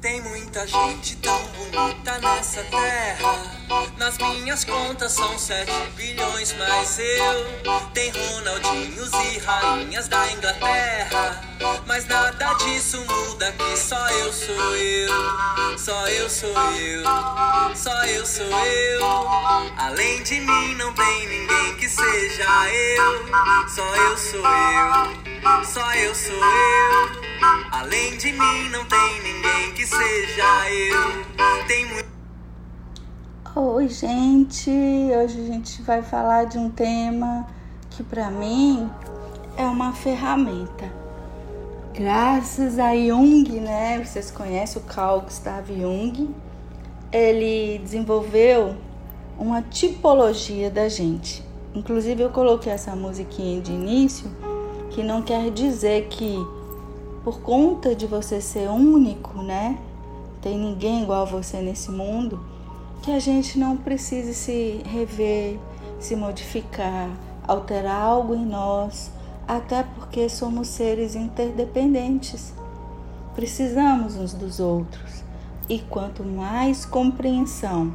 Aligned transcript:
Tem 0.00 0.20
muita 0.20 0.66
gente 0.66 1.16
tão 1.16 1.42
bonita 1.56 2.18
nessa 2.18 2.62
terra. 2.64 3.54
Nas 3.96 4.18
minhas 4.18 4.62
contas 4.64 5.12
são 5.12 5.38
7 5.38 5.70
bilhões, 5.96 6.54
mas 6.58 6.98
eu 6.98 7.82
tem 7.94 8.10
Ronaldinhos 8.10 9.10
e 9.12 9.38
rainhas 9.38 10.06
da 10.08 10.30
Inglaterra. 10.30 11.40
Mas 11.86 12.06
nada 12.06 12.52
disso 12.54 12.98
muda 12.98 13.50
que 13.52 13.76
só 13.78 14.08
eu 14.10 14.32
sou 14.32 14.76
eu, 14.76 15.78
só 15.78 16.06
eu 16.08 16.28
sou 16.28 16.54
eu, 16.72 17.04
só 17.74 18.04
eu 18.04 18.26
sou 18.26 18.46
eu. 18.46 19.00
Além 19.78 20.22
de 20.22 20.40
mim 20.40 20.74
não 20.74 20.92
tem 20.92 21.28
ninguém 21.28 21.76
que 21.76 21.88
seja 21.88 22.68
eu, 22.68 23.26
só 23.68 23.96
eu 23.96 24.18
sou 24.18 24.40
eu, 24.40 25.64
só 25.64 25.94
eu 25.94 26.14
sou 26.14 26.34
eu. 26.34 27.24
Além 27.72 28.18
de 28.18 28.32
mim 28.32 28.68
não 28.70 28.84
tem 28.84 29.20
ninguém 29.22 29.43
que 29.74 29.86
seja 29.86 30.70
eu. 30.70 31.24
Tem 31.66 31.86
muito 31.86 32.14
Oi, 33.56 33.88
gente. 33.88 34.68
Hoje 34.68 35.40
a 35.40 35.46
gente 35.46 35.80
vai 35.82 36.02
falar 36.02 36.44
de 36.44 36.58
um 36.58 36.68
tema 36.68 37.46
que 37.90 38.02
para 38.02 38.28
mim 38.30 38.90
é 39.56 39.64
uma 39.64 39.92
ferramenta. 39.92 40.92
Graças 41.92 42.80
a 42.80 42.96
Jung, 42.96 43.48
né? 43.60 44.02
Vocês 44.04 44.32
conhecem 44.32 44.82
o 44.82 44.84
Carl 44.84 45.20
Gustav 45.20 45.68
Jung. 45.68 46.34
Ele 47.12 47.78
desenvolveu 47.78 48.74
uma 49.38 49.62
tipologia 49.62 50.68
da 50.68 50.88
gente. 50.88 51.44
Inclusive 51.72 52.22
eu 52.22 52.30
coloquei 52.30 52.72
essa 52.72 52.96
musiquinha 52.96 53.60
de 53.60 53.70
início, 53.70 54.28
que 54.90 55.04
não 55.04 55.22
quer 55.22 55.52
dizer 55.52 56.08
que 56.08 56.44
por 57.24 57.40
conta 57.40 57.94
de 57.94 58.06
você 58.06 58.40
ser 58.40 58.68
único, 58.68 59.42
né? 59.42 59.78
Tem 60.42 60.58
ninguém 60.58 61.02
igual 61.02 61.22
a 61.22 61.24
você 61.24 61.56
nesse 61.56 61.90
mundo, 61.90 62.38
que 63.02 63.10
a 63.10 63.18
gente 63.18 63.58
não 63.58 63.78
precise 63.78 64.34
se 64.34 64.82
rever, 64.84 65.58
se 65.98 66.14
modificar, 66.14 67.08
alterar 67.48 68.00
algo 68.00 68.34
em 68.34 68.44
nós, 68.44 69.10
até 69.48 69.82
porque 69.82 70.28
somos 70.28 70.68
seres 70.68 71.14
interdependentes. 71.14 72.52
Precisamos 73.34 74.16
uns 74.16 74.34
dos 74.34 74.60
outros. 74.60 75.24
E 75.66 75.78
quanto 75.78 76.22
mais 76.22 76.84
compreensão 76.84 77.94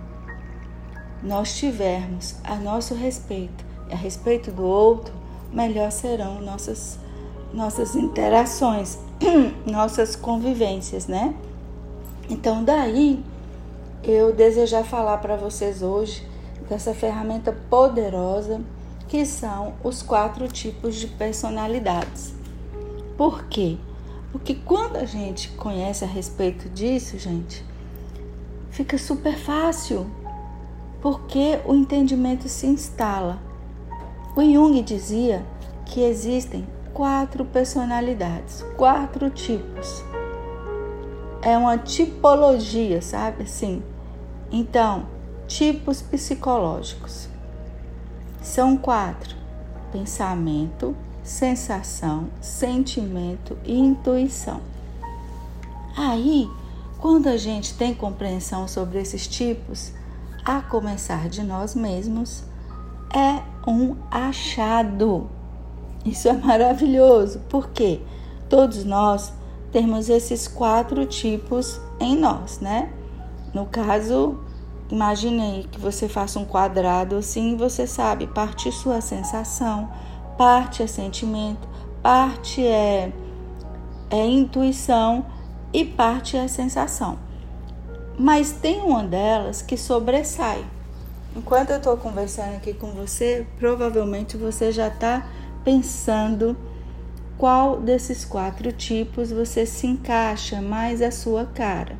nós 1.21 1.55
tivermos 1.55 2.35
a 2.43 2.55
nosso 2.55 2.95
respeito 2.95 3.63
e 3.89 3.93
a 3.93 3.95
respeito 3.95 4.51
do 4.51 4.63
outro, 4.63 5.13
melhor 5.53 5.91
serão 5.91 6.41
nossas 6.41 6.97
nossas 7.53 7.95
interações, 7.95 8.99
nossas 9.65 10.15
convivências, 10.15 11.07
né? 11.07 11.33
Então, 12.29 12.63
daí 12.63 13.23
eu 14.03 14.33
desejar 14.33 14.83
falar 14.83 15.17
para 15.17 15.35
vocês 15.35 15.81
hoje 15.81 16.25
dessa 16.69 16.93
ferramenta 16.93 17.51
poderosa 17.69 18.61
que 19.07 19.25
são 19.25 19.73
os 19.83 20.03
quatro 20.03 20.47
tipos 20.47 20.95
de 20.95 21.07
personalidades. 21.07 22.33
Por 23.17 23.45
quê? 23.45 23.77
Porque 24.31 24.53
quando 24.53 24.97
a 24.97 25.05
gente 25.05 25.49
conhece 25.49 26.03
a 26.03 26.07
respeito 26.07 26.69
disso, 26.69 27.17
gente, 27.17 27.65
fica 28.69 28.97
super 28.97 29.35
fácil, 29.35 30.05
porque 31.01 31.59
o 31.65 31.73
entendimento 31.73 32.47
se 32.47 32.67
instala. 32.67 33.39
O 34.35 34.41
Jung 34.41 34.81
dizia 34.83 35.43
que 35.85 36.01
existem 36.01 36.67
quatro 36.99 37.45
personalidades, 37.45 38.61
quatro 38.75 39.29
tipos. 39.29 40.03
É 41.41 41.57
uma 41.57 41.77
tipologia, 41.77 43.01
sabe 43.01 43.43
assim? 43.43 43.81
Então, 44.51 45.05
tipos 45.47 46.01
psicológicos. 46.01 47.29
São 48.41 48.75
quatro: 48.75 49.33
pensamento, 49.93 50.93
sensação, 51.23 52.27
sentimento 52.41 53.57
e 53.63 53.79
intuição. 53.79 54.59
Aí, 55.95 56.49
quando 56.97 57.27
a 57.27 57.37
gente 57.37 57.75
tem 57.75 57.93
compreensão 57.93 58.67
sobre 58.67 58.99
esses 58.99 59.25
tipos, 59.25 59.93
a 60.43 60.61
começar 60.61 61.29
de 61.29 61.43
nós 61.43 61.75
mesmos, 61.75 62.43
é 63.15 63.41
um 63.65 63.95
achado 64.11 65.38
isso 66.05 66.27
é 66.27 66.33
maravilhoso, 66.33 67.41
porque 67.49 68.01
todos 68.47 68.83
nós 68.83 69.33
temos 69.71 70.09
esses 70.09 70.47
quatro 70.47 71.05
tipos 71.05 71.79
em 71.99 72.15
nós, 72.15 72.59
né? 72.59 72.91
No 73.53 73.65
caso, 73.65 74.39
imagine 74.89 75.41
aí 75.41 75.63
que 75.69 75.79
você 75.79 76.07
faça 76.07 76.39
um 76.39 76.45
quadrado 76.45 77.15
assim, 77.15 77.55
você 77.55 77.85
sabe, 77.85 78.27
parte 78.27 78.71
sua 78.71 79.01
sensação, 79.01 79.89
parte 80.37 80.81
é 80.81 80.87
sentimento, 80.87 81.67
parte 82.01 82.65
é, 82.65 83.11
é 84.09 84.25
intuição 84.25 85.25
e 85.73 85.83
parte 85.83 86.37
é 86.37 86.47
sensação. 86.47 87.17
Mas 88.17 88.51
tem 88.51 88.81
uma 88.81 89.03
delas 89.03 89.61
que 89.61 89.77
sobressai. 89.77 90.65
Enquanto 91.35 91.69
eu 91.69 91.77
estou 91.77 91.95
conversando 91.95 92.55
aqui 92.55 92.73
com 92.73 92.87
você, 92.91 93.45
provavelmente 93.57 94.35
você 94.35 94.71
já 94.71 94.87
está 94.87 95.25
pensando 95.63 96.55
qual 97.37 97.79
desses 97.79 98.25
quatro 98.25 98.71
tipos 98.71 99.31
você 99.31 99.65
se 99.65 99.87
encaixa 99.87 100.61
mais 100.61 101.01
à 101.01 101.09
sua 101.09 101.45
cara. 101.45 101.97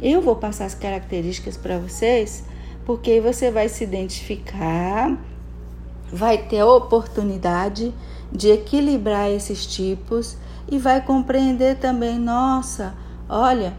Eu 0.00 0.20
vou 0.20 0.34
passar 0.34 0.64
as 0.64 0.74
características 0.74 1.56
para 1.56 1.78
vocês, 1.78 2.44
porque 2.84 3.20
você 3.20 3.50
vai 3.50 3.68
se 3.68 3.84
identificar, 3.84 5.16
vai 6.12 6.38
ter 6.38 6.60
a 6.60 6.66
oportunidade 6.66 7.94
de 8.32 8.48
equilibrar 8.48 9.30
esses 9.30 9.66
tipos 9.66 10.36
e 10.68 10.78
vai 10.78 11.00
compreender 11.02 11.76
também, 11.76 12.18
nossa, 12.18 12.94
olha, 13.28 13.74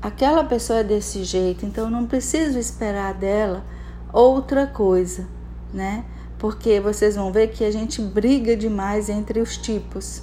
aquela 0.00 0.44
pessoa 0.44 0.78
é 0.78 0.84
desse 0.84 1.24
jeito, 1.24 1.66
então 1.66 1.90
não 1.90 2.06
preciso 2.06 2.58
esperar 2.58 3.14
dela 3.14 3.64
outra 4.12 4.66
coisa, 4.66 5.26
né? 5.74 6.04
Porque 6.40 6.80
vocês 6.80 7.16
vão 7.16 7.30
ver 7.30 7.48
que 7.48 7.62
a 7.62 7.70
gente 7.70 8.00
briga 8.00 8.56
demais 8.56 9.10
entre 9.10 9.40
os 9.40 9.58
tipos. 9.58 10.22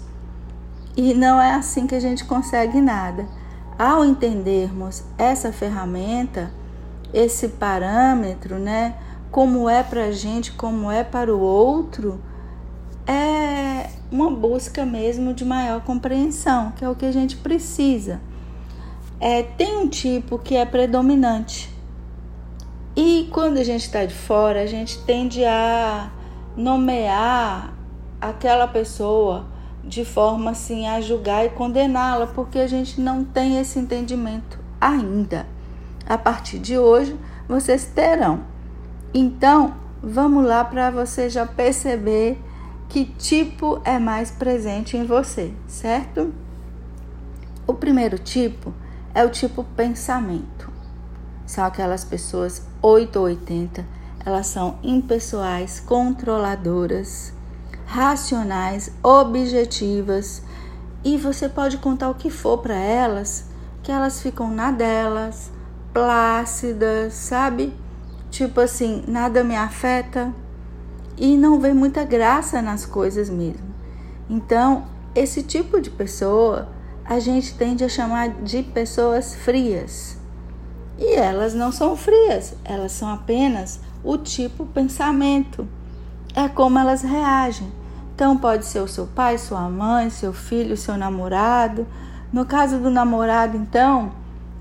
E 0.95 1.13
não 1.13 1.39
é 1.39 1.53
assim 1.53 1.85
que 1.85 1.93
a 1.93 1.99
gente 1.99 2.25
consegue 2.25 2.81
nada. 2.81 3.27
Ao 3.77 4.03
entendermos 4.03 5.03
essa 5.15 5.53
ferramenta, 5.53 6.51
esse 7.13 7.49
parâmetro, 7.49 8.57
né, 8.57 8.95
como 9.29 9.69
é 9.69 9.83
para 9.83 10.05
a 10.05 10.11
gente, 10.11 10.53
como 10.53 10.91
é 10.91 11.03
para 11.03 11.33
o 11.33 11.39
outro, 11.39 12.19
é 13.05 13.91
uma 14.11 14.31
busca 14.31 14.83
mesmo 14.87 15.35
de 15.35 15.45
maior 15.45 15.81
compreensão, 15.81 16.71
que 16.71 16.83
é 16.83 16.89
o 16.89 16.95
que 16.95 17.05
a 17.05 17.11
gente 17.11 17.37
precisa. 17.37 18.19
É, 19.19 19.43
tem 19.43 19.77
um 19.77 19.87
tipo 19.87 20.39
que 20.39 20.55
é 20.55 20.65
predominante, 20.65 21.71
e 22.97 23.29
quando 23.31 23.59
a 23.59 23.63
gente 23.63 23.83
está 23.83 24.03
de 24.05 24.13
fora, 24.15 24.63
a 24.63 24.65
gente 24.65 24.97
tende 25.03 25.45
a 25.45 26.09
nomear 26.55 27.71
aquela 28.19 28.67
pessoa 28.67 29.45
de 29.83 30.03
forma 30.03 30.49
assim 30.49 30.87
a 30.87 30.99
julgar 30.99 31.45
e 31.45 31.49
condená-la, 31.49 32.25
porque 32.25 32.57
a 32.57 32.65
gente 32.65 32.99
não 32.99 33.23
tem 33.23 33.59
esse 33.59 33.77
entendimento 33.77 34.59
ainda. 34.81 35.45
A 36.09 36.17
partir 36.17 36.57
de 36.57 36.75
hoje, 36.75 37.15
vocês 37.47 37.85
terão. 37.85 38.41
Então, 39.13 39.75
vamos 40.01 40.43
lá 40.43 40.65
para 40.65 40.89
você 40.89 41.29
já 41.29 41.45
perceber 41.45 42.41
que 42.89 43.05
tipo 43.05 43.79
é 43.85 43.99
mais 43.99 44.31
presente 44.31 44.97
em 44.97 45.05
você, 45.05 45.53
certo? 45.67 46.33
O 47.67 47.75
primeiro 47.75 48.17
tipo 48.17 48.73
é 49.13 49.23
o 49.23 49.29
tipo 49.29 49.63
pensamento. 49.63 50.71
São 51.45 51.63
aquelas 51.63 52.03
pessoas 52.03 52.61
8 52.87 53.19
ou 53.19 53.25
80, 53.25 53.85
elas 54.25 54.47
são 54.47 54.79
impessoais, 54.81 55.77
controladoras, 55.81 57.33
racionais, 57.85 58.93
objetivas, 59.03 60.41
e 61.03 61.17
você 61.17 61.49
pode 61.49 61.79
contar 61.79 62.09
o 62.09 62.15
que 62.15 62.29
for 62.29 62.59
para 62.59 62.77
elas, 62.77 63.49
que 63.83 63.91
elas 63.91 64.21
ficam 64.21 64.49
na 64.49 64.71
delas, 64.71 65.51
plácidas, 65.93 67.13
sabe? 67.13 67.73
Tipo 68.31 68.61
assim, 68.61 69.03
nada 69.05 69.43
me 69.43 69.57
afeta 69.57 70.33
e 71.17 71.35
não 71.35 71.59
vê 71.59 71.73
muita 71.73 72.05
graça 72.05 72.61
nas 72.61 72.85
coisas 72.85 73.29
mesmo. 73.29 73.67
Então, 74.29 74.85
esse 75.13 75.43
tipo 75.43 75.81
de 75.81 75.89
pessoa 75.89 76.69
a 77.03 77.19
gente 77.19 77.53
tende 77.55 77.83
a 77.83 77.89
chamar 77.89 78.29
de 78.29 78.63
pessoas 78.63 79.35
frias. 79.35 80.16
E 80.97 81.13
elas 81.13 81.53
não 81.53 81.71
são 81.71 81.95
frias, 81.95 82.55
elas 82.63 82.91
são 82.91 83.09
apenas 83.09 83.79
o 84.03 84.17
tipo 84.17 84.65
pensamento. 84.65 85.67
É 86.35 86.47
como 86.47 86.79
elas 86.79 87.01
reagem. 87.01 87.71
Então 88.15 88.35
pode 88.35 88.65
ser 88.65 88.79
o 88.79 88.87
seu 88.87 89.05
pai, 89.05 89.37
sua 89.37 89.69
mãe, 89.69 90.09
seu 90.09 90.33
filho, 90.33 90.75
seu 90.75 90.97
namorado. 90.97 91.85
No 92.33 92.45
caso 92.45 92.79
do 92.79 92.89
namorado, 92.89 93.55
então, 93.55 94.11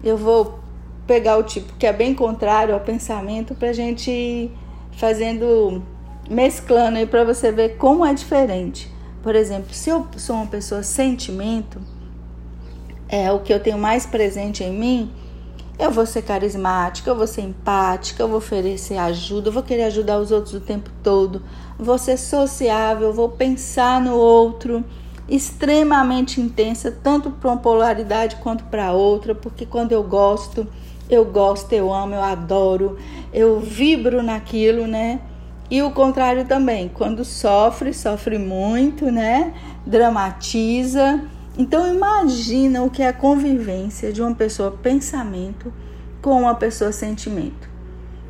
eu 0.05 0.17
vou 0.17 0.61
pegar 1.07 1.39
o 1.39 1.43
tipo 1.43 1.73
que 1.79 1.87
é 1.87 1.93
bem 1.93 2.15
contrário 2.15 2.75
ao 2.75 2.81
pensamento 2.81 3.55
para 3.55 3.71
a 3.71 3.73
gente 3.73 4.11
ir 4.11 4.53
fazendo, 4.93 5.83
mesclando 6.29 6.99
aí 6.99 7.07
para 7.07 7.25
você 7.25 7.51
ver 7.51 7.77
como 7.77 8.05
é 8.05 8.13
diferente. 8.13 8.93
Por 9.23 9.35
exemplo, 9.35 9.73
se 9.73 9.91
eu 9.91 10.07
sou 10.17 10.37
uma 10.37 10.47
pessoa 10.47 10.83
sentimento, 10.83 11.81
é 13.09 13.33
o 13.33 13.41
que 13.41 13.53
eu 13.53 13.61
tenho 13.61 13.79
mais 13.79 14.05
presente 14.05 14.63
em 14.63 14.73
mim, 14.73 15.13
eu 15.79 15.91
vou 15.91 16.07
ser 16.07 16.23
carismática, 16.23 17.11
eu 17.11 17.17
vou 17.17 17.27
ser 17.27 17.43
empática, 17.43 18.23
eu 18.23 18.29
vou 18.29 18.39
oferecer 18.39 18.97
ajuda, 18.97 19.49
eu 19.49 19.53
vou 19.53 19.63
querer 19.63 19.85
ajudar 19.85 20.19
os 20.19 20.31
outros 20.31 20.55
o 20.55 20.61
tempo 20.61 20.91
todo, 21.03 21.43
vou 21.79 21.99
ser 21.99 22.17
sociável, 22.17 23.13
vou 23.13 23.29
pensar 23.29 24.01
no 24.01 24.17
outro, 24.17 24.83
extremamente 25.29 26.41
intensa, 26.41 26.91
tanto 26.91 27.31
para 27.31 27.51
uma 27.51 27.57
polaridade 27.59 28.37
quanto 28.37 28.65
para 28.65 28.93
outra, 28.93 29.35
porque 29.35 29.67
quando 29.67 29.93
eu 29.93 30.03
gosto, 30.03 30.67
eu 31.11 31.25
gosto, 31.25 31.73
eu 31.73 31.93
amo, 31.93 32.15
eu 32.15 32.23
adoro, 32.23 32.97
eu 33.33 33.61
vibro 33.61 34.23
naquilo, 34.23 34.87
né? 34.87 35.21
E 35.71 35.83
o 35.83 35.91
contrário 35.91 36.45
também, 36.47 36.89
quando 36.89 37.25
sofre, 37.25 37.93
sofre 37.93 38.39
muito, 38.39 39.11
né? 39.11 39.53
Dramatiza. 39.85 41.21
Então 41.59 41.93
imagina 41.93 42.83
o 42.83 42.91
que 42.91 43.03
é 43.03 43.09
a 43.09 43.13
convivência 43.13 44.13
de 44.13 44.21
uma 44.21 44.35
pessoa 44.35 44.71
pensamento 44.71 45.73
com 46.21 46.43
uma 46.43 46.55
pessoa 46.55 46.93
sentimento. 46.93 47.69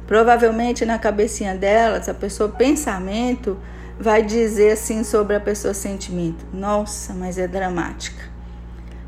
Provavelmente 0.07 0.87
na 0.87 0.99
cabecinha 0.99 1.55
dela, 1.55 1.97
essa 1.97 2.15
pessoa 2.15 2.49
pensamento 2.49 3.59
vai 3.99 4.23
dizer 4.23 4.73
assim 4.73 5.03
sobre 5.03 5.35
a 5.35 5.41
pessoa 5.41 5.75
sentimento: 5.75 6.47
"Nossa, 6.53 7.13
mas 7.13 7.37
é 7.37 7.49
dramática". 7.49 8.37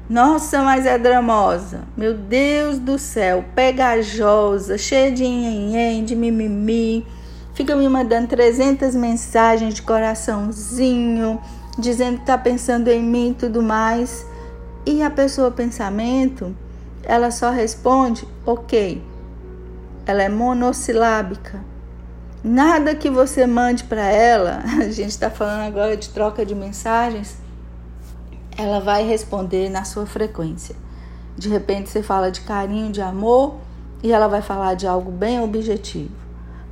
Nossa, 0.08 0.62
mas 0.62 0.86
é 0.86 0.98
dramosa. 0.98 1.82
Meu 1.94 2.14
Deus 2.14 2.78
do 2.78 2.98
céu, 2.98 3.44
pegajosa, 3.54 4.78
cheia 4.78 5.12
de 5.12 5.22
nhenhen, 5.22 6.02
de 6.02 6.16
mimimi. 6.16 7.06
Fica 7.52 7.76
me 7.76 7.86
mandando 7.88 8.26
300 8.26 8.94
mensagens 8.96 9.74
de 9.74 9.82
coraçãozinho, 9.82 11.38
dizendo 11.78 12.18
que 12.18 12.26
tá 12.26 12.36
pensando 12.36 12.88
em 12.88 13.02
mim 13.02 13.30
e 13.30 13.34
tudo 13.34 13.62
mais. 13.62 14.26
E 14.84 15.02
a 15.02 15.10
pessoa 15.10 15.50
pensamento, 15.50 16.54
ela 17.02 17.30
só 17.30 17.50
responde 17.50 18.26
ok. 18.44 19.02
Ela 20.06 20.22
é 20.22 20.28
monossilábica. 20.28 21.64
Nada 22.42 22.94
que 22.94 23.10
você 23.10 23.46
mande 23.46 23.84
para 23.84 24.06
ela, 24.06 24.62
a 24.78 24.90
gente 24.90 25.10
está 25.10 25.30
falando 25.30 25.66
agora 25.66 25.96
de 25.96 26.08
troca 26.08 26.44
de 26.44 26.54
mensagens 26.54 27.36
ela 28.58 28.80
vai 28.80 29.06
responder 29.06 29.70
na 29.70 29.84
sua 29.84 30.04
frequência. 30.04 30.74
De 31.36 31.48
repente 31.48 31.88
você 31.88 32.02
fala 32.02 32.28
de 32.28 32.40
carinho, 32.40 32.90
de 32.90 33.00
amor, 33.00 33.54
e 34.02 34.12
ela 34.12 34.26
vai 34.26 34.42
falar 34.42 34.74
de 34.74 34.84
algo 34.84 35.12
bem 35.12 35.40
objetivo, 35.40 36.10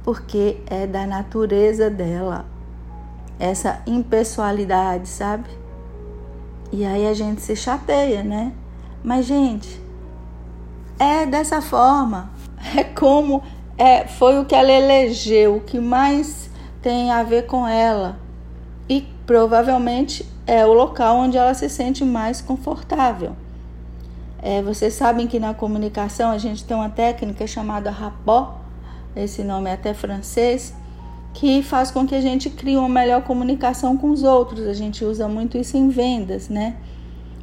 porque 0.02 0.58
é 0.66 0.84
da 0.84 1.06
natureza 1.06 1.88
dela, 1.88 2.44
essa 3.38 3.82
impessoalidade, 3.86 5.08
sabe? 5.08 5.48
E 6.72 6.84
aí 6.84 7.06
a 7.06 7.14
gente 7.14 7.40
se 7.40 7.54
chateia, 7.54 8.22
né? 8.22 8.52
Mas, 9.02 9.26
gente, 9.26 9.80
é 10.98 11.26
dessa 11.26 11.60
forma, 11.60 12.30
é 12.76 12.84
como 12.84 13.42
é, 13.78 14.06
foi 14.06 14.38
o 14.38 14.44
que 14.44 14.54
ela 14.54 14.72
elegeu, 14.72 15.56
o 15.56 15.60
que 15.60 15.78
mais 15.78 16.50
tem 16.82 17.10
a 17.10 17.22
ver 17.22 17.46
com 17.46 17.66
ela. 17.66 18.18
E 18.88 19.02
provavelmente 19.26 20.26
é 20.46 20.64
o 20.64 20.72
local 20.72 21.16
onde 21.16 21.36
ela 21.36 21.52
se 21.54 21.68
sente 21.68 22.04
mais 22.04 22.40
confortável. 22.40 23.36
É, 24.40 24.62
vocês 24.62 24.94
sabem 24.94 25.26
que 25.26 25.40
na 25.40 25.52
comunicação 25.52 26.30
a 26.30 26.38
gente 26.38 26.64
tem 26.64 26.76
uma 26.76 26.88
técnica 26.88 27.46
chamada 27.46 27.90
rapport, 27.90 28.58
esse 29.14 29.42
nome 29.42 29.68
é 29.68 29.72
até 29.72 29.92
francês, 29.92 30.74
que 31.36 31.62
faz 31.62 31.90
com 31.90 32.06
que 32.06 32.14
a 32.14 32.20
gente 32.20 32.48
crie 32.48 32.78
uma 32.78 32.88
melhor 32.88 33.20
comunicação 33.20 33.94
com 33.94 34.10
os 34.10 34.22
outros. 34.22 34.66
A 34.66 34.72
gente 34.72 35.04
usa 35.04 35.28
muito 35.28 35.58
isso 35.58 35.76
em 35.76 35.90
vendas, 35.90 36.48
né? 36.48 36.76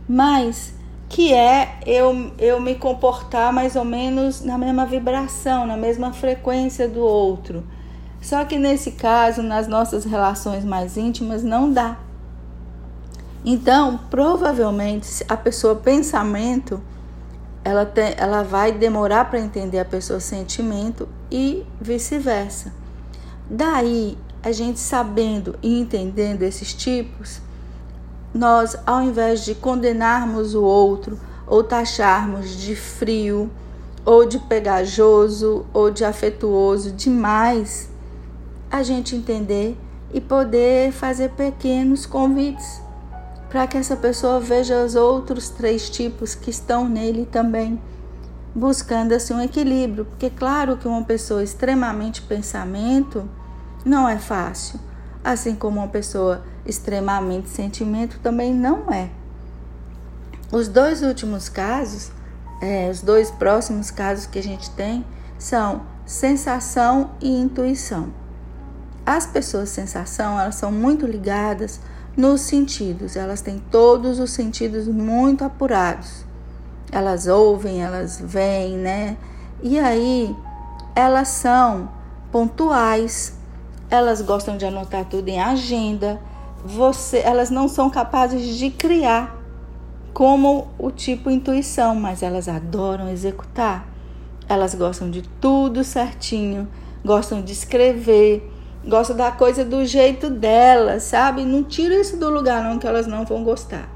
Mas 0.10 0.74
que 1.07 1.31
é 1.31 1.78
eu, 1.86 2.31
eu 2.40 2.60
me 2.60 2.74
comportar 2.74 3.54
mais 3.54 3.75
ou 3.75 3.86
menos 3.86 4.44
na 4.44 4.57
mesma 4.57 4.84
vibração, 4.84 5.68
na 5.68 5.78
mesma 5.78 6.12
frequência 6.12 6.90
do 6.90 7.01
outro. 7.01 7.63
Só 8.19 8.44
que 8.45 8.57
nesse 8.57 8.94
caso, 8.94 9.44
nas 9.44 9.68
nossas 9.68 10.06
relações 10.06 10.66
mais 10.66 10.98
íntimas, 10.98 11.44
não 11.44 11.72
dá. 11.72 12.00
Então, 13.45 14.00
provavelmente, 14.10 15.24
a 15.30 15.38
pessoa 15.38 15.75
pensamento, 15.75 16.81
ela, 17.63 17.86
tem, 17.86 18.16
ela 18.18 18.42
vai 18.42 18.72
demorar 18.72 19.30
para 19.30 19.40
entender 19.40 19.78
a 19.78 19.86
pessoa 19.86 20.19
sentimento 20.19 21.07
e 21.30 21.63
vice-versa. 21.80 22.81
Daí, 23.50 24.18
a 24.42 24.51
gente 24.51 24.80
sabendo 24.80 25.56
e 25.62 25.80
entendendo 25.80 26.44
esses 26.44 26.74
tipos, 26.74 27.42
nós, 28.34 28.75
ao 28.86 29.01
invés 29.01 29.45
de 29.45 29.54
condenarmos 29.56 30.56
o 30.56 30.63
outro 30.63 31.19
ou 31.45 31.63
taxarmos 31.63 32.57
de 32.57 32.75
frio, 32.75 33.51
ou 34.06 34.25
de 34.25 34.40
pegajoso, 34.40 35.66
ou 35.74 35.90
de 35.90 36.04
afetuoso 36.04 36.92
demais, 36.92 37.90
a 38.69 38.84
gente 38.84 39.16
entender 39.16 39.78
e 40.13 40.19
poder 40.19 40.92
fazer 40.92 41.30
pequenos 41.30 42.06
convites 42.06 42.81
para 43.50 43.68
que 43.68 43.78
essa 43.78 43.95
pessoa 43.95 44.40
veja 44.40 44.84
os 44.84 44.95
outros 44.95 45.50
três 45.50 45.90
tipos 45.90 46.34
que 46.34 46.50
estão 46.50 46.90
nele 46.90 47.25
também, 47.25 47.80
buscando 48.55 49.13
assim 49.13 49.33
um 49.33 49.41
equilíbrio, 49.41 50.05
porque 50.05 50.29
claro 50.29 50.77
que 50.77 50.88
uma 50.88 51.03
pessoa 51.03 51.44
extremamente 51.44 52.21
pensamento 52.21 53.27
não 53.83 54.07
é 54.07 54.17
fácil, 54.17 54.79
assim 55.23 55.55
como 55.55 55.79
uma 55.79 55.88
pessoa 55.88 56.44
extremamente 56.65 57.50
sentimento 57.50 58.19
também 58.19 58.53
não 58.53 58.91
é. 58.91 59.09
Os 60.51 60.67
dois 60.67 61.01
últimos 61.01 61.50
casos, 61.50 62.11
é, 62.61 62.89
os 62.89 63.01
dois 63.01 63.31
próximos 63.31 63.89
casos 63.89 64.25
que 64.25 64.38
a 64.38 64.44
gente 64.44 64.69
tem 64.71 65.03
são 65.39 65.81
sensação 66.06 67.11
e 67.19 67.29
intuição. 67.29 68.13
As 69.06 69.25
pessoas 69.25 69.69
sensação, 69.69 70.39
elas 70.39 70.56
são 70.56 70.71
muito 70.71 71.06
ligadas 71.06 71.79
nos 72.15 72.41
sentidos. 72.41 73.15
Elas 73.15 73.41
têm 73.41 73.59
todos 73.71 74.19
os 74.19 74.31
sentidos 74.31 74.88
muito 74.88 75.44
apurados. 75.44 76.23
Elas 76.94 77.26
ouvem, 77.26 77.81
elas 77.81 78.21
veem, 78.23 78.78
né? 78.78 79.18
E 79.64 79.80
aí 79.80 80.35
elas 80.95 81.30
são 81.30 81.90
pontuais. 82.31 83.35
Elas 83.90 84.21
gostam 84.21 84.57
de 84.57 84.66
anotar 84.66 85.04
tudo 85.06 85.28
em 85.28 85.42
agenda. 85.42 86.21
Você, 86.64 87.18
elas 87.18 87.50
não 87.50 87.68
são 87.68 87.90
capazes 87.90 88.59
de 88.59 88.69
criar 88.69 89.35
como 90.14 90.68
o 90.78 90.92
tipo 90.92 91.31
intuição, 91.31 91.95
mas 91.95 92.21
elas 92.21 92.47
adoram 92.47 93.09
executar. 93.09 93.88
Elas 94.47 94.76
gostam 94.76 95.09
de 95.09 95.23
tudo 95.42 95.83
certinho, 95.83 96.68
gostam 97.04 97.42
de 97.42 97.54
escrever, 97.54 98.47
gosta 98.88 99.16
da 99.16 99.31
coisa 99.31 99.66
do 99.66 99.83
jeito 99.83 100.30
delas, 100.30 101.02
sabe? 101.02 101.44
Não 101.44 101.64
tira 101.64 101.95
isso 101.95 102.18
do 102.18 102.30
lugar 102.30 102.64
não 102.64 102.78
que 102.78 102.85
elas 102.85 103.07
não 103.07 103.26
vão 103.26 103.44
gostar. 103.44 103.93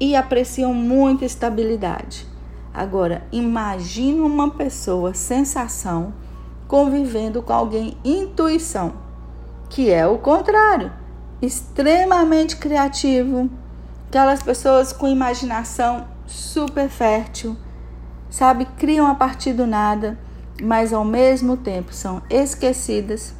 E 0.00 0.16
apreciam 0.16 0.74
muito 0.74 1.24
estabilidade. 1.24 2.26
Agora, 2.72 3.24
imagine 3.30 4.20
uma 4.20 4.50
pessoa 4.50 5.14
sensação 5.14 6.12
convivendo 6.66 7.42
com 7.42 7.52
alguém 7.52 7.96
intuição, 8.04 8.94
que 9.68 9.90
é 9.90 10.06
o 10.06 10.18
contrário, 10.18 10.92
extremamente 11.40 12.56
criativo, 12.56 13.48
aquelas 14.08 14.42
pessoas 14.42 14.92
com 14.92 15.06
imaginação 15.06 16.08
super 16.26 16.88
fértil, 16.88 17.56
sabe, 18.28 18.64
criam 18.76 19.06
a 19.06 19.14
partir 19.14 19.52
do 19.52 19.66
nada, 19.66 20.18
mas 20.60 20.92
ao 20.92 21.04
mesmo 21.04 21.56
tempo 21.56 21.92
são 21.92 22.22
esquecidas 22.28 23.34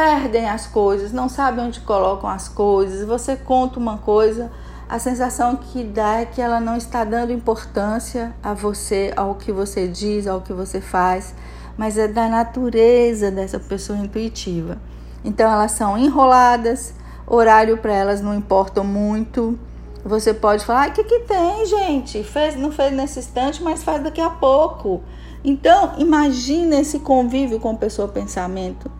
perdem 0.00 0.48
as 0.48 0.66
coisas, 0.66 1.12
não 1.12 1.28
sabem 1.28 1.66
onde 1.66 1.80
colocam 1.80 2.30
as 2.30 2.48
coisas. 2.48 3.06
Você 3.06 3.36
conta 3.36 3.78
uma 3.78 3.98
coisa, 3.98 4.50
a 4.90 4.98
sensação 4.98 5.54
que 5.54 5.84
dá 5.84 6.16
é 6.16 6.24
que 6.24 6.42
ela 6.42 6.58
não 6.58 6.76
está 6.76 7.04
dando 7.04 7.32
importância 7.32 8.34
a 8.42 8.52
você, 8.52 9.12
ao 9.16 9.36
que 9.36 9.52
você 9.52 9.86
diz, 9.86 10.26
ao 10.26 10.40
que 10.40 10.52
você 10.52 10.80
faz, 10.80 11.32
mas 11.78 11.96
é 11.96 12.08
da 12.08 12.28
natureza 12.28 13.30
dessa 13.30 13.60
pessoa 13.60 13.96
intuitiva. 13.96 14.78
Então 15.24 15.48
elas 15.48 15.70
são 15.70 15.96
enroladas, 15.96 16.92
horário 17.24 17.78
para 17.78 17.94
elas 17.94 18.20
não 18.20 18.34
importa 18.34 18.82
muito. 18.82 19.56
Você 20.04 20.34
pode 20.34 20.64
falar, 20.64 20.88
o 20.88 20.92
que, 20.92 21.04
que 21.04 21.20
tem, 21.20 21.66
gente? 21.66 22.24
Fez, 22.24 22.56
não 22.56 22.72
fez 22.72 22.92
nesse 22.92 23.20
instante, 23.20 23.62
mas 23.62 23.84
faz 23.84 24.02
daqui 24.02 24.20
a 24.20 24.30
pouco. 24.30 25.02
Então, 25.44 25.92
imagine 25.98 26.80
esse 26.80 26.98
convívio 26.98 27.60
com 27.60 27.76
pessoa 27.76 28.08
pensamento 28.08 28.90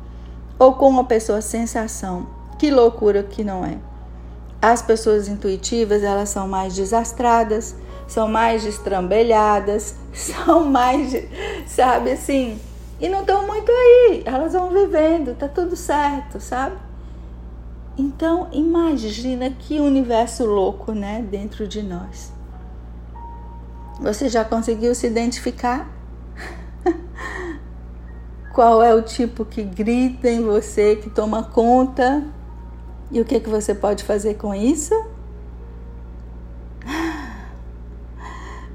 ou 0.57 0.75
com 0.75 0.89
uma 0.89 1.03
pessoa 1.03 1.41
sensação. 1.41 2.29
Que 2.61 2.71
loucura 2.71 3.25
que 3.25 3.43
não 3.43 3.65
é. 3.65 3.90
As 4.63 4.83
pessoas 4.83 5.27
intuitivas, 5.27 6.03
elas 6.03 6.29
são 6.29 6.47
mais 6.47 6.75
desastradas, 6.75 7.75
são 8.07 8.29
mais 8.29 8.63
destrambelhadas, 8.63 9.97
são 10.13 10.65
mais, 10.69 11.13
sabe 11.67 12.13
assim, 12.13 12.61
e 13.01 13.09
não 13.09 13.21
estão 13.21 13.47
muito 13.47 13.71
aí, 13.71 14.23
elas 14.27 14.53
vão 14.53 14.71
vivendo, 14.71 15.35
tá 15.35 15.49
tudo 15.49 15.75
certo, 15.77 16.39
sabe? 16.41 16.77
Então, 17.97 18.49
imagina 18.53 19.51
que 19.51 19.81
universo 19.81 20.45
louco, 20.45 20.93
né, 20.93 21.23
dentro 21.23 21.67
de 21.67 21.83
nós. 21.83 22.33
Você 24.01 24.29
já 24.29 24.45
conseguiu 24.45 24.95
se 24.95 25.07
identificar? 25.07 25.89
Qual 28.55 28.83
é 28.83 28.95
o 28.95 29.03
tipo 29.03 29.45
que 29.45 29.63
grita 29.63 30.29
em 30.29 30.43
você, 30.43 30.97
que 30.97 31.11
toma 31.11 31.43
conta? 31.43 32.25
E 33.11 33.21
o 33.21 33.25
que, 33.25 33.41
que 33.41 33.49
você 33.49 33.75
pode 33.75 34.05
fazer 34.05 34.35
com 34.35 34.55
isso? 34.55 34.95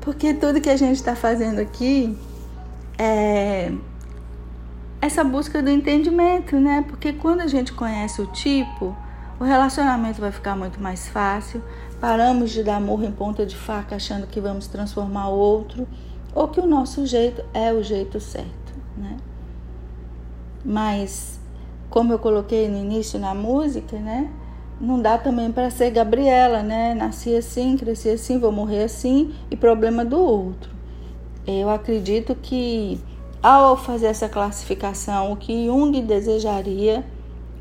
Porque 0.01 0.33
tudo 0.33 0.61
que 0.61 0.69
a 0.69 0.77
gente 0.77 0.97
está 0.97 1.15
fazendo 1.15 1.59
aqui 1.59 2.17
é 2.97 3.71
essa 5.01 5.23
busca 5.23 5.61
do 5.61 5.69
entendimento, 5.69 6.55
né? 6.59 6.83
Porque 6.87 7.13
quando 7.13 7.41
a 7.41 7.47
gente 7.47 7.71
conhece 7.73 8.21
o 8.21 8.27
tipo, 8.27 8.95
o 9.39 9.43
relacionamento 9.43 10.19
vai 10.19 10.31
ficar 10.31 10.55
muito 10.55 10.81
mais 10.81 11.07
fácil. 11.07 11.61
Paramos 11.99 12.51
de 12.51 12.63
dar 12.63 12.81
murro 12.81 13.05
em 13.05 13.11
ponta 13.11 13.45
de 13.45 13.55
faca 13.55 13.95
achando 13.95 14.27
que 14.27 14.41
vamos 14.41 14.67
transformar 14.67 15.29
o 15.29 15.37
outro 15.37 15.87
ou 16.33 16.47
que 16.49 16.59
o 16.59 16.67
nosso 16.67 17.05
jeito 17.05 17.43
é 17.53 17.71
o 17.71 17.81
jeito 17.81 18.19
certo, 18.19 18.73
né? 18.97 19.17
Mas 20.63 21.39
como 21.89 22.13
eu 22.13 22.19
coloquei 22.19 22.67
no 22.67 22.77
início 22.77 23.19
na 23.19 23.33
música, 23.33 23.97
né? 23.97 24.29
Não 24.79 25.01
dá 25.01 25.17
também 25.17 25.51
para 25.51 25.69
ser 25.69 25.91
Gabriela, 25.91 26.61
né? 26.61 26.93
Nasci 26.93 27.35
assim, 27.35 27.77
cresci 27.77 28.09
assim, 28.09 28.39
vou 28.39 28.51
morrer 28.51 28.83
assim 28.83 29.33
e 29.49 29.55
problema 29.55 30.03
do 30.03 30.19
outro. 30.19 30.69
Eu 31.47 31.69
acredito 31.69 32.35
que 32.35 32.99
ao 33.41 33.77
fazer 33.77 34.07
essa 34.07 34.27
classificação, 34.27 35.31
o 35.31 35.37
que 35.37 35.65
Jung 35.65 36.01
desejaria, 36.01 37.05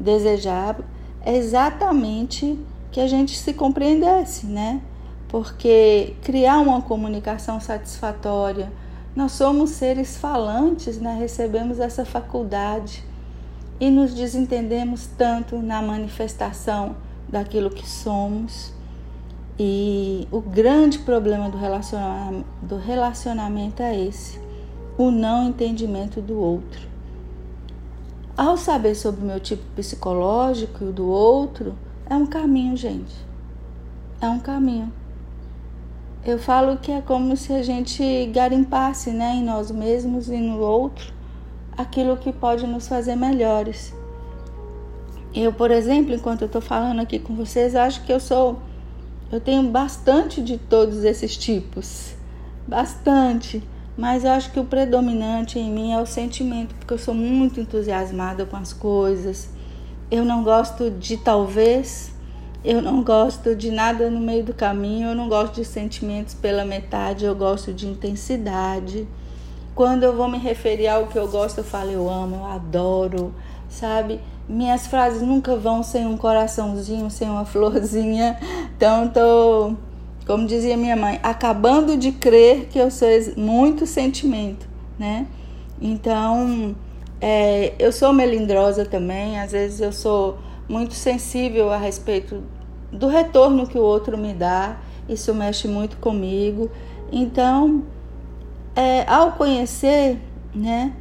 desejava, 0.01 0.83
é 1.25 1.37
exatamente 1.37 2.59
que 2.91 3.01
a 3.01 3.07
gente 3.07 3.37
se 3.37 3.53
compreendesse, 3.53 4.47
né? 4.47 4.81
Porque 5.29 6.15
criar 6.23 6.59
uma 6.61 6.81
comunicação 6.81 7.61
satisfatória, 7.61 8.73
nós 9.15 9.33
somos 9.33 9.71
seres 9.71 10.17
falantes, 10.17 10.99
né? 10.99 11.17
Recebemos 11.19 11.79
essa 11.79 12.05
faculdade 12.05 13.05
e 13.81 13.91
nos 13.91 14.15
desentendemos 14.15 15.07
tanto 15.19 15.59
na 15.59 15.83
manifestação 15.83 16.97
daquilo 17.29 17.71
que 17.71 17.89
somos. 17.89 18.73
E 19.59 20.27
o 20.33 20.41
grande 20.41 20.99
problema 21.01 21.49
do 21.49 21.57
relacionamento, 21.57 22.47
do 22.63 22.77
relacionamento 22.77 23.83
é 23.83 23.99
esse: 23.99 24.41
o 24.99 25.11
não 25.11 25.49
entendimento 25.49 26.21
do 26.21 26.39
outro. 26.39 26.95
Ao 28.37 28.57
saber 28.57 28.97
sobre 28.97 29.23
o 29.23 29.25
meu 29.25 29.39
tipo 29.39 29.63
psicológico 29.77 30.85
e 30.85 30.89
o 30.89 30.93
do 30.93 31.07
outro, 31.07 31.77
é 32.11 32.17
um 32.17 32.27
caminho, 32.27 32.77
gente. 32.77 33.15
É 34.21 34.29
um 34.29 34.41
caminho. 34.41 34.93
Eu 36.25 36.39
falo 36.39 36.79
que 36.79 36.91
é 36.91 37.01
como 37.01 37.37
se 37.37 37.53
a 37.53 37.63
gente 37.63 38.27
garimpasse 38.33 39.11
né, 39.11 39.35
em 39.37 39.45
nós 39.45 39.71
mesmos 39.71 40.29
e 40.29 40.39
no 40.39 40.59
outro 40.59 41.13
aquilo 41.77 42.17
que 42.17 42.33
pode 42.33 42.67
nos 42.67 42.89
fazer 42.89 43.17
melhores. 43.17 43.95
Eu, 45.35 45.53
por 45.53 45.71
exemplo, 45.71 46.15
enquanto 46.15 46.43
eu 46.43 46.47
estou 46.47 46.61
falando 46.61 47.01
aqui 47.01 47.19
com 47.19 47.35
vocês, 47.35 47.75
acho 47.75 48.05
que 48.05 48.13
eu 48.13 48.21
sou. 48.21 48.61
Eu 49.33 49.41
tenho 49.41 49.65
bastante 49.65 50.41
de 50.41 50.59
todos 50.59 51.03
esses 51.03 51.37
tipos. 51.37 52.15
Bastante. 52.69 53.63
Mas 53.97 54.25
eu 54.25 54.31
acho 54.31 54.51
que 54.51 54.61
o 54.61 54.65
predominante 54.65 55.59
em 55.59 55.71
mim 55.71 55.93
é 55.93 56.01
o 56.01 56.07
sentimento, 56.07 56.75
porque 56.75 56.95
eu 56.95 56.99
sou 56.99 57.15
muito 57.15 57.61
entusiasmada 57.61 58.45
com 58.45 58.57
as 58.57 58.73
coisas. 58.73 59.49
Eu 60.11 60.25
não 60.25 60.43
gosto 60.43 60.91
de 60.91 61.17
talvez, 61.17 62.13
eu 62.65 62.83
não 62.83 63.03
gosto 63.03 63.55
de 63.55 63.71
nada 63.71 64.11
no 64.11 64.21
meio 64.21 64.45
do 64.45 64.55
caminho, 64.55 65.09
eu 65.09 65.15
não 65.15 65.29
gosto 65.29 65.55
de 65.55 65.65
sentimentos 65.65 66.35
pela 66.35 66.65
metade, 66.65 67.25
eu 67.25 67.35
gosto 67.35 67.73
de 67.73 67.87
intensidade. 67.87 69.07
Quando 69.75 70.05
eu 70.05 70.15
vou 70.17 70.29
me 70.29 70.39
referir 70.39 70.87
ao 70.87 71.09
que 71.09 71.19
eu 71.19 71.27
gosto, 71.27 71.59
eu 71.59 71.65
falo 71.65 71.91
eu 71.91 72.09
amo, 72.09 72.37
eu 72.37 72.45
adoro, 72.47 73.35
sabe? 73.69 74.21
Minhas 74.49 74.87
frases 74.87 75.21
nunca 75.21 75.57
vão 75.57 75.83
sem 75.83 76.07
um 76.07 76.17
coraçãozinho, 76.17 77.11
sem 77.11 77.29
uma 77.29 77.45
florzinha. 77.47 78.39
Então, 78.77 79.09
tô, 79.09 79.75
como 80.27 80.47
dizia 80.47 80.77
minha 80.77 80.95
mãe, 80.95 81.19
acabando 81.23 81.97
de 81.97 82.13
crer 82.13 82.69
que 82.69 82.79
eu 82.79 82.89
sou 82.91 83.09
muito 83.37 83.85
sentimento, 83.85 84.69
né? 84.97 85.27
Então, 85.81 86.77
é, 87.21 87.75
eu 87.79 87.91
sou 87.91 88.13
melindrosa 88.13 88.85
também, 88.85 89.41
às 89.41 89.51
vezes 89.51 89.81
eu 89.81 89.93
sou 89.93 90.39
muito 90.69 90.95
sensível 90.95 91.73
a 91.73 91.77
respeito 91.77 92.43
do 92.93 93.09
retorno 93.09 93.67
que 93.67 93.77
o 93.77 93.83
outro 93.83 94.17
me 94.17 94.33
dá, 94.33 94.77
isso 95.09 95.35
mexe 95.35 95.67
muito 95.67 95.97
comigo. 95.97 96.71
Então, 97.11 97.83
é, 98.75 99.09
ao 99.09 99.33
conhecer, 99.33 100.19
né, 100.55 100.93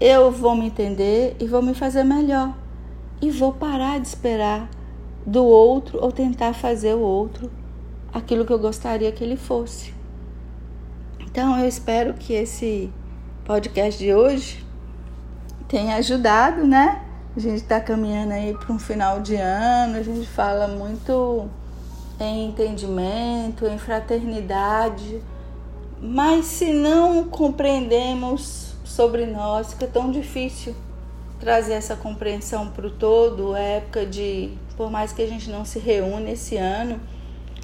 eu 0.00 0.30
vou 0.30 0.54
me 0.54 0.66
entender 0.66 1.36
e 1.40 1.46
vou 1.46 1.62
me 1.62 1.74
fazer 1.74 2.04
melhor. 2.04 2.54
E 3.20 3.30
vou 3.30 3.52
parar 3.52 3.98
de 3.98 4.08
esperar 4.08 4.68
do 5.24 5.44
outro 5.44 5.98
ou 6.02 6.12
tentar 6.12 6.52
fazer 6.52 6.94
o 6.94 7.00
outro 7.00 7.50
aquilo 8.12 8.44
que 8.44 8.52
eu 8.52 8.58
gostaria 8.58 9.10
que 9.10 9.24
ele 9.24 9.36
fosse. 9.36 9.94
Então 11.20 11.58
eu 11.58 11.66
espero 11.66 12.14
que 12.14 12.34
esse 12.34 12.92
podcast 13.44 14.02
de 14.02 14.12
hoje 14.12 14.64
tenha 15.66 15.96
ajudado, 15.96 16.66
né? 16.66 17.02
A 17.34 17.40
gente 17.40 17.56
está 17.56 17.80
caminhando 17.80 18.32
aí 18.32 18.54
para 18.54 18.72
um 18.72 18.78
final 18.78 19.20
de 19.20 19.34
ano, 19.34 19.96
a 19.96 20.02
gente 20.02 20.26
fala 20.26 20.68
muito 20.68 21.48
em 22.20 22.48
entendimento, 22.48 23.66
em 23.66 23.78
fraternidade 23.78 25.22
mas 26.00 26.46
se 26.46 26.72
não 26.72 27.24
compreendemos 27.24 28.74
sobre 28.84 29.26
nós, 29.26 29.72
fica 29.72 29.86
tão 29.86 30.10
difícil 30.10 30.74
trazer 31.38 31.74
essa 31.74 31.96
compreensão 31.96 32.70
para 32.70 32.86
o 32.86 32.90
todo, 32.90 33.54
é 33.54 33.78
época 33.78 34.06
de, 34.06 34.52
por 34.76 34.90
mais 34.90 35.12
que 35.12 35.22
a 35.22 35.26
gente 35.26 35.50
não 35.50 35.64
se 35.64 35.78
reúne 35.78 36.32
esse 36.32 36.56
ano, 36.56 37.00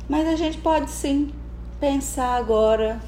mas 0.08 0.26
a 0.28 0.36
gente 0.36 0.58
pode 0.58 0.90
sim 0.90 1.30
pensar 1.80 2.36
agora, 2.36 3.00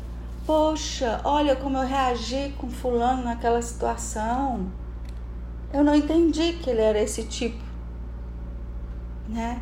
poxa, 0.47 1.21
olha 1.25 1.55
como 1.55 1.79
eu 1.79 1.87
reagi 1.87 2.55
com 2.59 2.69
fulano 2.69 3.25
naquela 3.25 3.61
situação. 3.63 4.67
Eu 5.73 5.83
não 5.83 5.95
entendi 5.95 6.55
que 6.55 6.71
ele 6.71 6.81
era 6.81 7.01
esse 7.01 7.25
tipo, 7.25 7.63
né? 9.29 9.61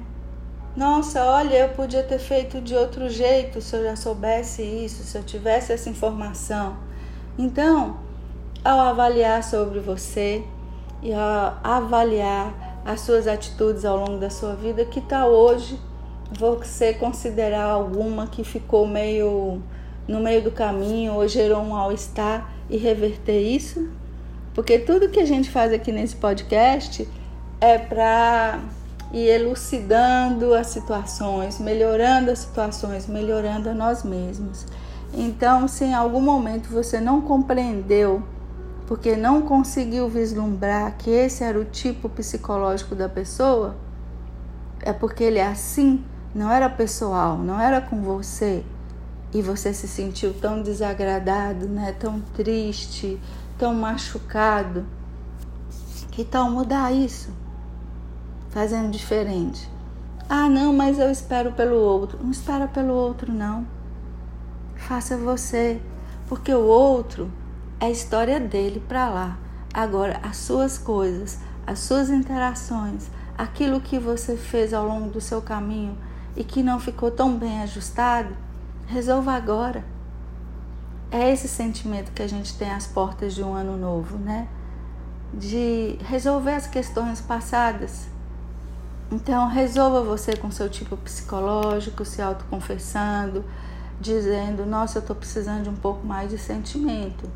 Nossa, 0.75 1.23
olha, 1.27 1.55
eu 1.57 1.69
podia 1.69 2.03
ter 2.03 2.19
feito 2.19 2.59
de 2.59 2.75
outro 2.75 3.07
jeito 3.11 3.61
se 3.61 3.77
eu 3.77 3.85
já 3.85 3.95
soubesse 3.95 4.63
isso, 4.63 5.03
se 5.03 5.19
eu 5.19 5.23
tivesse 5.23 5.71
essa 5.71 5.91
informação. 5.91 6.79
Então, 7.39 7.99
ao 8.65 8.81
avaliar 8.81 9.45
sobre 9.45 9.81
você 9.81 10.43
e 11.03 11.13
ao 11.13 11.59
avaliar 11.63 12.81
as 12.87 13.01
suas 13.03 13.27
atitudes 13.27 13.85
ao 13.85 13.99
longo 13.99 14.19
da 14.19 14.31
sua 14.31 14.55
vida, 14.55 14.83
que 14.87 15.03
tal 15.03 15.31
hoje 15.31 15.79
você 16.39 16.95
considerar 16.95 17.65
alguma 17.65 18.27
que 18.27 18.43
ficou 18.43 18.87
meio 18.87 19.61
no 20.09 20.21
meio 20.21 20.43
do 20.43 20.51
caminho 20.51 21.13
ou 21.13 21.29
gerou 21.29 21.61
um 21.61 21.69
mal-estar 21.69 22.51
e 22.71 22.79
reverter 22.79 23.41
isso? 23.41 23.91
Porque 24.55 24.79
tudo 24.79 25.11
que 25.11 25.21
a 25.21 25.27
gente 25.27 25.51
faz 25.51 25.71
aqui 25.71 25.93
nesse 25.93 26.17
podcast 26.17 27.07
é 27.61 27.77
para 27.77 28.59
e 29.13 29.29
elucidando 29.29 30.55
as 30.55 30.69
situações, 30.69 31.59
melhorando 31.59 32.31
as 32.31 32.41
situações, 32.41 33.07
melhorando 33.07 33.69
a 33.69 33.75
nós 33.75 34.03
mesmos. 34.03 34.67
Então, 35.13 35.69
se 35.69 35.85
em 35.85 35.95
algum 35.95 36.21
momento 36.21 36.71
você 36.71 36.99
não 36.99 37.21
compreendeu, 37.21 38.23
porque 38.87 39.15
não 39.15 39.43
conseguiu 39.43 40.09
vislumbrar 40.09 40.97
que 40.97 41.11
esse 41.11 41.45
era 41.45 41.59
o 41.59 41.65
tipo 41.65 42.09
psicológico 42.09 42.95
da 42.95 43.09
pessoa, 43.09 43.77
é 44.81 44.93
porque 44.93 45.23
ele 45.23 45.39
é 45.39 45.47
assim, 45.47 46.03
não 46.35 46.51
era 46.51 46.69
pessoal, 46.71 47.37
não 47.37 47.61
era 47.61 47.81
com 47.81 48.01
você, 48.03 48.65
e 49.35 49.43
você 49.43 49.75
se 49.75 49.87
sentiu 49.87 50.33
tão 50.35 50.63
desagradado, 50.63 51.67
né, 51.67 51.95
tão 51.99 52.21
triste, 52.35 53.21
tão 53.59 53.75
machucado. 53.75 54.87
Que 56.11 56.25
tal 56.25 56.51
mudar 56.51 56.93
isso? 56.93 57.42
Fazendo 58.53 58.93
diferente. 58.93 59.69
Ah, 60.29 60.49
não, 60.49 60.73
mas 60.73 61.01
eu 61.01 61.11
espero 61.11 61.51
pelo 61.51 61.75
outro. 61.75 62.21
Não 62.23 62.31
espera 62.31 62.69
pelo 62.69 62.95
outro, 62.95 63.33
não. 63.33 63.67
Faça 64.77 65.17
você, 65.17 65.81
porque 66.29 66.55
o 66.55 66.65
outro 66.65 67.29
é 67.81 67.87
a 67.87 67.91
história 67.91 68.39
dele 68.39 68.81
para 68.87 69.11
lá. 69.11 69.39
Agora, 69.75 70.21
as 70.23 70.37
suas 70.37 70.79
coisas, 70.79 71.41
as 71.67 71.81
suas 71.81 72.11
interações, 72.11 73.09
aquilo 73.37 73.81
que 73.81 73.99
você 73.99 74.37
fez 74.37 74.73
ao 74.73 74.87
longo 74.87 75.11
do 75.11 75.21
seu 75.21 75.43
caminho 75.43 75.99
e 76.37 76.45
que 76.45 76.63
não 76.63 76.79
ficou 76.79 77.11
tão 77.11 77.37
bem 77.37 77.61
ajustado, 77.63 78.37
Resolva 78.93 79.33
agora. 79.33 79.83
É 81.11 81.33
esse 81.33 81.49
sentimento 81.49 82.13
que 82.13 82.23
a 82.23 82.27
gente 82.27 82.55
tem 82.59 82.71
às 82.71 82.87
portas 82.87 83.35
de 83.35 83.43
um 83.43 83.55
ano 83.55 83.75
novo, 83.75 84.19
né? 84.19 84.47
De 85.33 85.97
resolver 86.05 86.53
as 86.53 86.67
questões 86.67 87.19
passadas. 87.19 88.09
Então, 89.13 89.47
resolva 89.47 90.01
você 90.01 90.35
com 90.35 90.51
seu 90.51 90.71
tipo 90.71 90.97
psicológico, 90.97 92.03
se 92.03 92.23
autoconfessando, 92.23 93.45
dizendo: 94.01 94.65
Nossa, 94.65 94.97
eu 94.97 95.01
estou 95.01 95.15
precisando 95.15 95.65
de 95.65 95.69
um 95.69 95.77
pouco 95.77 96.07
mais 96.07 96.31
de 96.31 96.39
sentimento. 96.39 97.29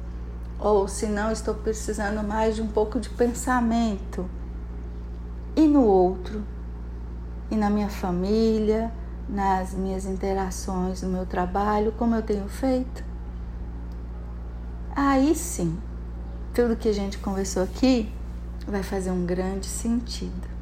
Ou, 0.59 0.89
se 0.89 1.05
não, 1.05 1.31
estou 1.31 1.55
precisando 1.55 2.27
mais 2.27 2.57
de 2.57 2.63
um 2.63 2.67
pouco 2.67 2.99
de 2.99 3.11
pensamento. 3.11 4.25
E 5.55 5.69
no 5.69 5.85
outro, 5.85 6.43
e 7.51 7.57
na 7.57 7.69
minha 7.69 7.91
família, 7.91 8.91
nas 9.29 9.75
minhas 9.75 10.07
interações 10.07 11.03
no 11.03 11.11
meu 11.11 11.27
trabalho, 11.27 11.93
como 11.93 12.15
eu 12.15 12.23
tenho 12.23 12.49
feito. 12.49 13.05
Aí 14.95 15.35
sim, 15.35 15.79
tudo 16.55 16.75
que 16.75 16.89
a 16.89 16.95
gente 16.95 17.19
conversou 17.19 17.63
aqui 17.63 18.11
vai 18.67 18.83
fazer 18.83 19.11
um 19.11 19.27
grande 19.27 19.67
sentido. 19.67 20.56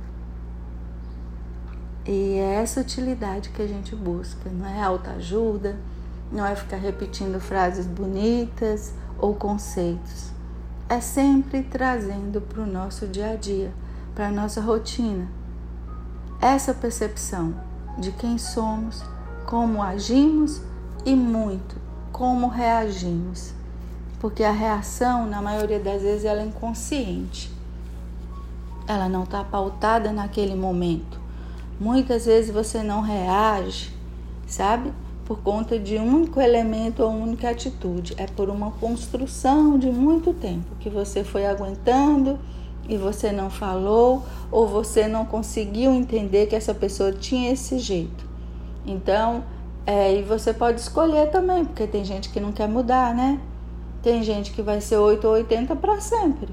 E 2.06 2.34
é 2.38 2.54
essa 2.56 2.80
utilidade 2.80 3.48
que 3.50 3.62
a 3.62 3.66
gente 3.66 3.94
busca, 3.94 4.50
não 4.50 4.66
é 4.66 4.82
autoajuda, 4.82 5.76
não 6.30 6.44
é 6.44 6.54
ficar 6.54 6.76
repetindo 6.76 7.40
frases 7.40 7.86
bonitas 7.86 8.92
ou 9.18 9.34
conceitos. 9.34 10.30
É 10.88 11.00
sempre 11.00 11.62
trazendo 11.62 12.40
para 12.40 12.62
o 12.62 12.66
nosso 12.66 13.06
dia 13.06 13.30
a 13.30 13.36
dia, 13.36 13.72
para 14.14 14.28
a 14.28 14.30
nossa 14.30 14.60
rotina, 14.60 15.28
essa 16.40 16.74
percepção 16.74 17.54
de 17.98 18.12
quem 18.12 18.36
somos, 18.36 19.02
como 19.46 19.82
agimos 19.82 20.60
e 21.06 21.14
muito 21.14 21.84
como 22.14 22.46
reagimos. 22.46 23.52
Porque 24.20 24.44
a 24.44 24.52
reação, 24.52 25.26
na 25.26 25.42
maioria 25.42 25.80
das 25.80 26.00
vezes, 26.00 26.24
ela 26.24 26.40
é 26.40 26.46
inconsciente. 26.46 27.52
Ela 28.86 29.08
não 29.08 29.24
está 29.24 29.42
pautada 29.42 30.12
naquele 30.12 30.54
momento. 30.54 31.20
Muitas 31.78 32.26
vezes 32.26 32.50
você 32.50 32.82
não 32.82 33.00
reage, 33.00 33.92
sabe? 34.46 34.92
Por 35.24 35.40
conta 35.40 35.78
de 35.78 35.96
um 35.96 36.16
único 36.16 36.40
elemento 36.40 37.02
ou 37.02 37.10
única 37.10 37.50
atitude. 37.50 38.14
É 38.16 38.26
por 38.26 38.48
uma 38.48 38.70
construção 38.72 39.78
de 39.78 39.90
muito 39.90 40.32
tempo 40.32 40.76
que 40.78 40.88
você 40.88 41.24
foi 41.24 41.46
aguentando 41.46 42.38
e 42.88 42.96
você 42.96 43.32
não 43.32 43.50
falou 43.50 44.22
ou 44.52 44.68
você 44.68 45.08
não 45.08 45.24
conseguiu 45.24 45.92
entender 45.92 46.46
que 46.46 46.54
essa 46.54 46.74
pessoa 46.74 47.12
tinha 47.12 47.50
esse 47.50 47.78
jeito. 47.78 48.24
Então, 48.86 49.42
é, 49.86 50.14
e 50.14 50.22
você 50.22 50.52
pode 50.52 50.80
escolher 50.80 51.30
também, 51.30 51.64
porque 51.64 51.86
tem 51.86 52.04
gente 52.04 52.28
que 52.28 52.40
não 52.40 52.52
quer 52.52 52.68
mudar, 52.68 53.14
né? 53.14 53.40
Tem 54.02 54.22
gente 54.22 54.52
que 54.52 54.62
vai 54.62 54.80
ser 54.80 54.98
8 54.98 55.26
ou 55.26 55.34
80 55.34 55.74
para 55.76 56.00
sempre. 56.00 56.48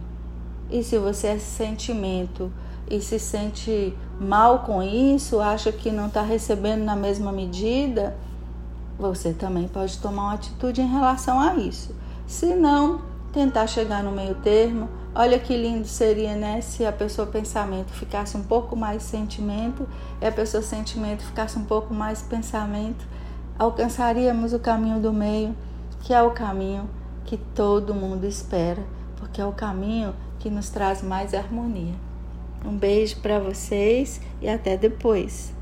E 0.70 0.84
se 0.84 0.98
você 0.98 1.28
é 1.28 1.38
sentimento 1.38 2.52
e 2.90 3.02
se 3.02 3.20
sente 3.20 3.94
mal 4.22 4.60
com 4.60 4.82
isso, 4.84 5.40
acha 5.40 5.72
que 5.72 5.92
não 5.92 6.08
está 6.08 6.22
recebendo 6.22 6.84
na 6.84 6.96
mesma 6.96 7.32
medida, 7.32 8.16
você 8.98 9.34
também 9.34 9.68
pode 9.68 9.98
tomar 9.98 10.24
uma 10.24 10.34
atitude 10.34 10.82
em 10.82 10.88
relação 10.88 11.40
a 11.40 11.56
isso. 11.56 11.96
Se 12.28 12.54
não, 12.54 13.02
tentar 13.34 13.68
chegar 13.68 14.04
no 14.04 14.12
meio 14.12 14.36
termo 14.36 14.88
Olha 15.14 15.38
que 15.38 15.58
lindo 15.58 15.86
seria, 15.86 16.36
né, 16.36 16.62
se 16.62 16.86
a 16.86 16.92
pessoa 16.92 17.28
pensamento 17.28 17.92
ficasse 17.92 18.38
um 18.38 18.44
pouco 18.44 18.78
mais 18.78 19.04
sentimento 19.04 19.86
e 20.22 20.26
a 20.26 20.32
pessoa 20.32 20.64
sentimento 20.64 21.22
ficasse 21.22 21.60
um 21.60 21.66
pouco 21.66 21.94
mais 21.94 22.22
pensamento, 22.22 23.06
alcançaríamos 23.60 24.54
o 24.54 24.60
caminho 24.60 25.02
do 25.02 25.12
meio, 25.12 25.54
que 26.00 26.14
é 26.14 26.24
o 26.24 26.32
caminho 26.32 26.90
que 27.26 27.36
todo 27.36 27.94
mundo 27.94 28.26
espera, 28.26 28.82
porque 29.18 29.42
é 29.42 29.46
o 29.46 29.52
caminho 29.52 30.16
que 30.40 30.50
nos 30.50 30.70
traz 30.70 31.04
mais 31.04 31.34
harmonia. 31.34 31.94
Um 32.64 32.78
beijo 32.78 33.18
para 33.22 33.40
vocês 33.40 34.22
e 34.42 34.48
até 34.48 34.78
depois. 34.78 35.54